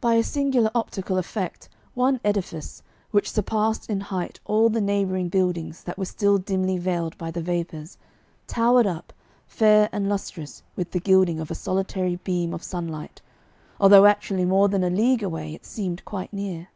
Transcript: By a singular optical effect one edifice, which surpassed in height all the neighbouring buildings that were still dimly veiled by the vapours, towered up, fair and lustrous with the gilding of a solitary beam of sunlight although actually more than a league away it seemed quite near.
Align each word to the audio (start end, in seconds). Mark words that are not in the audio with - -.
By 0.00 0.14
a 0.14 0.22
singular 0.22 0.70
optical 0.74 1.18
effect 1.18 1.68
one 1.92 2.18
edifice, 2.24 2.82
which 3.10 3.30
surpassed 3.30 3.90
in 3.90 4.00
height 4.00 4.40
all 4.46 4.70
the 4.70 4.80
neighbouring 4.80 5.28
buildings 5.28 5.84
that 5.84 5.98
were 5.98 6.06
still 6.06 6.38
dimly 6.38 6.78
veiled 6.78 7.18
by 7.18 7.30
the 7.30 7.42
vapours, 7.42 7.98
towered 8.46 8.86
up, 8.86 9.12
fair 9.46 9.90
and 9.92 10.08
lustrous 10.08 10.62
with 10.76 10.92
the 10.92 10.98
gilding 10.98 11.40
of 11.40 11.50
a 11.50 11.54
solitary 11.54 12.16
beam 12.24 12.54
of 12.54 12.62
sunlight 12.62 13.20
although 13.78 14.06
actually 14.06 14.46
more 14.46 14.70
than 14.70 14.82
a 14.82 14.88
league 14.88 15.22
away 15.22 15.52
it 15.52 15.66
seemed 15.66 16.06
quite 16.06 16.32
near. 16.32 16.68